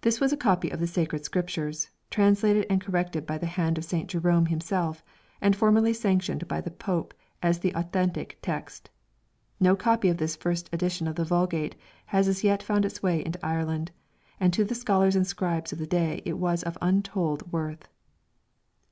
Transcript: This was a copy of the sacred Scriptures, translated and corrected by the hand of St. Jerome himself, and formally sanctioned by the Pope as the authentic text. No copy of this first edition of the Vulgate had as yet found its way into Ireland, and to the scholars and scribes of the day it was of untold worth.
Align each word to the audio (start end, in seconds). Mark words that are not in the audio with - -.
This 0.00 0.18
was 0.18 0.32
a 0.32 0.36
copy 0.36 0.70
of 0.70 0.80
the 0.80 0.88
sacred 0.88 1.24
Scriptures, 1.24 1.90
translated 2.10 2.66
and 2.68 2.80
corrected 2.80 3.24
by 3.24 3.38
the 3.38 3.46
hand 3.46 3.78
of 3.78 3.84
St. 3.84 4.10
Jerome 4.10 4.46
himself, 4.46 5.04
and 5.40 5.54
formally 5.54 5.92
sanctioned 5.92 6.48
by 6.48 6.60
the 6.60 6.72
Pope 6.72 7.14
as 7.44 7.60
the 7.60 7.72
authentic 7.76 8.38
text. 8.42 8.90
No 9.60 9.76
copy 9.76 10.08
of 10.08 10.16
this 10.16 10.34
first 10.34 10.68
edition 10.72 11.06
of 11.06 11.14
the 11.14 11.24
Vulgate 11.24 11.76
had 12.06 12.26
as 12.26 12.42
yet 12.42 12.60
found 12.60 12.84
its 12.84 13.04
way 13.04 13.24
into 13.24 13.38
Ireland, 13.46 13.92
and 14.40 14.52
to 14.52 14.64
the 14.64 14.74
scholars 14.74 15.14
and 15.14 15.24
scribes 15.24 15.70
of 15.72 15.78
the 15.78 15.86
day 15.86 16.22
it 16.24 16.38
was 16.38 16.64
of 16.64 16.76
untold 16.82 17.52
worth. 17.52 17.86